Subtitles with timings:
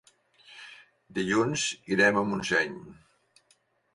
[1.17, 1.65] Dilluns
[1.95, 2.75] irem a Montseny.